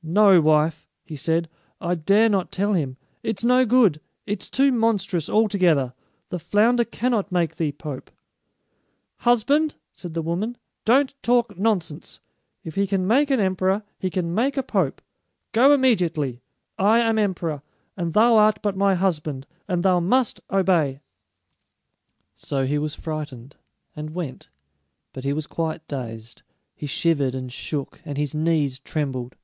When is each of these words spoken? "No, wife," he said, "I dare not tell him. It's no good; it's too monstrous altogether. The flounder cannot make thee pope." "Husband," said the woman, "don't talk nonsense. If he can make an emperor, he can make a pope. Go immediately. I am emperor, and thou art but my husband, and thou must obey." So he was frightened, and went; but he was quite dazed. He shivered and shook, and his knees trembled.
"No, 0.00 0.40
wife," 0.40 0.88
he 1.04 1.16
said, 1.16 1.50
"I 1.82 1.94
dare 1.94 2.30
not 2.30 2.50
tell 2.52 2.72
him. 2.72 2.96
It's 3.22 3.44
no 3.44 3.66
good; 3.66 4.00
it's 4.26 4.48
too 4.48 4.72
monstrous 4.72 5.28
altogether. 5.28 5.92
The 6.30 6.38
flounder 6.38 6.84
cannot 6.84 7.30
make 7.32 7.56
thee 7.56 7.72
pope." 7.72 8.10
"Husband," 9.18 9.74
said 9.92 10.14
the 10.14 10.22
woman, 10.22 10.56
"don't 10.86 11.12
talk 11.22 11.58
nonsense. 11.58 12.20
If 12.64 12.74
he 12.76 12.86
can 12.86 13.06
make 13.06 13.28
an 13.30 13.38
emperor, 13.40 13.82
he 13.98 14.08
can 14.08 14.32
make 14.34 14.56
a 14.56 14.62
pope. 14.62 15.02
Go 15.52 15.74
immediately. 15.74 16.40
I 16.78 17.00
am 17.00 17.18
emperor, 17.18 17.60
and 17.94 18.14
thou 18.14 18.36
art 18.38 18.62
but 18.62 18.76
my 18.76 18.94
husband, 18.94 19.46
and 19.66 19.82
thou 19.82 20.00
must 20.00 20.40
obey." 20.50 21.00
So 22.34 22.64
he 22.66 22.78
was 22.78 22.94
frightened, 22.94 23.56
and 23.94 24.14
went; 24.14 24.48
but 25.12 25.24
he 25.24 25.34
was 25.34 25.46
quite 25.48 25.86
dazed. 25.86 26.42
He 26.74 26.86
shivered 26.86 27.34
and 27.34 27.52
shook, 27.52 28.00
and 28.06 28.16
his 28.16 28.34
knees 28.34 28.78
trembled. 28.78 29.34